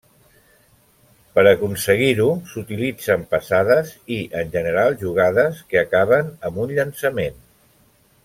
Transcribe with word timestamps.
Per 1.39 1.43
aconseguir-ho 1.49 2.29
s'utilitzen 2.53 3.27
passades 3.35 3.93
i, 4.17 4.19
en 4.41 4.49
general, 4.57 4.97
jugades, 5.03 5.61
que 5.73 5.83
acaben 5.85 6.33
amb 6.51 6.61
un 6.65 6.75
llançament. 6.81 7.39